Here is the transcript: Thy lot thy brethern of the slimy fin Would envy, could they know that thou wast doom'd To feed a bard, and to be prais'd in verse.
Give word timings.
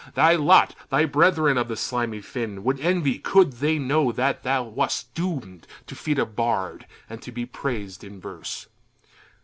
Thy 0.15 0.33
lot 0.33 0.73
thy 0.89 1.05
brethern 1.05 1.59
of 1.59 1.67
the 1.67 1.77
slimy 1.77 2.21
fin 2.21 2.63
Would 2.63 2.79
envy, 2.79 3.19
could 3.19 3.53
they 3.53 3.77
know 3.77 4.11
that 4.11 4.41
thou 4.41 4.63
wast 4.63 5.13
doom'd 5.13 5.67
To 5.85 5.93
feed 5.93 6.17
a 6.17 6.25
bard, 6.25 6.87
and 7.07 7.21
to 7.21 7.31
be 7.31 7.45
prais'd 7.45 8.03
in 8.03 8.19
verse. 8.19 8.65